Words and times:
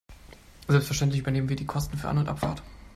Selbstverständlich 0.67 1.21
übernehmen 1.21 1.47
wir 1.47 1.55
die 1.55 1.67
Kosten 1.67 1.95
für 1.95 2.09
An- 2.09 2.17
und 2.17 2.27
Abfahrt. 2.27 2.63